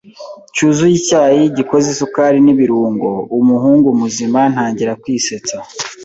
cyuzuye 0.53 0.95
icyayi 0.99 1.41
gikoze 1.57 1.87
isukari 1.93 2.39
n’ibirungo, 2.45 3.09
umuhungu 3.39 3.87
muzima 3.99 4.39
ntangira 4.53 4.91
kwisetsa 5.01 5.55